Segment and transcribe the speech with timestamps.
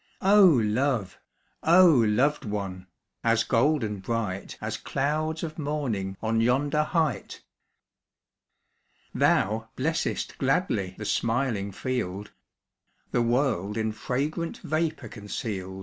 [0.23, 1.19] Oh love!
[1.61, 2.87] oh loved one!
[3.23, 7.43] As golden bright, As clouds of morning On yonder height!
[9.13, 12.31] Thou blessest gladly The smiling field,
[13.11, 15.79] The world in fragrant Vapour conceal'd.